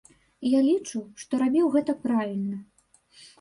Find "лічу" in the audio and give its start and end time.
0.69-1.01